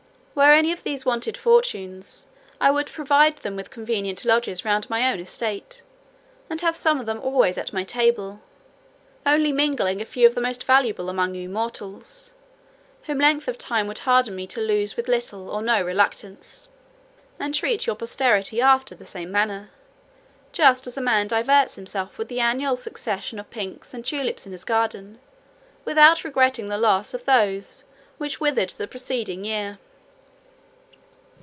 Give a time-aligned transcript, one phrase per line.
[0.33, 2.25] Where any of these wanted fortunes,
[2.59, 5.83] I would provide them with convenient lodges round my own estate,
[6.49, 8.41] and have some of them always at my table;
[9.23, 12.31] only mingling a few of the most valuable among you mortals,
[13.03, 16.69] whom length of time would harden me to lose with little or no reluctance,
[17.37, 19.69] and treat your posterity after the same manner;
[20.53, 24.53] just as a man diverts himself with the annual succession of pinks and tulips in
[24.53, 25.19] his garden,
[25.85, 27.83] without regretting the loss of those
[28.17, 29.77] which withered the preceding year.